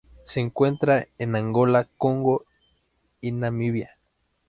Se 0.25 0.39
encuentra 0.39 1.09
en 1.19 1.35
Angola, 1.35 1.87
Congo 1.99 2.45
y 3.21 3.31
Namibia. 3.33 3.99